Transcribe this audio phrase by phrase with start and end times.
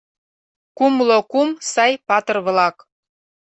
[0.77, 2.77] Кумло кум сай патыр-влак